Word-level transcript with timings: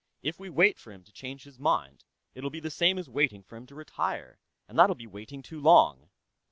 "If 0.23 0.39
we 0.39 0.49
wait 0.49 0.79
for 0.79 0.91
him 0.91 1.03
to 1.03 1.11
change 1.13 1.43
his 1.43 1.59
mind, 1.59 2.05
it'll 2.33 2.49
be 2.49 2.59
the 2.59 2.71
same 2.71 2.97
as 2.97 3.07
waiting 3.07 3.43
for 3.43 3.55
him 3.55 3.67
to 3.67 3.75
retire. 3.75 4.39
And 4.67 4.79
that'll 4.79 4.95
be 4.95 5.05
waiting 5.05 5.43
too 5.43 5.59
long." 5.59 6.09